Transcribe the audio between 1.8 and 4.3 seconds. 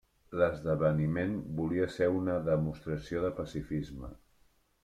ser una demostració de pacifisme.